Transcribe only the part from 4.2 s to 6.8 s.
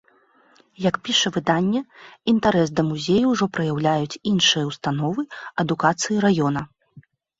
іншыя ўстановы адукацыі раёна.